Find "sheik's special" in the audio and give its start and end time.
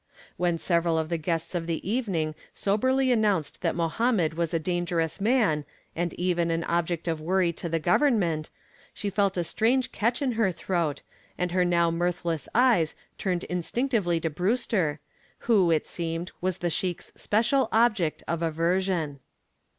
16.71-17.69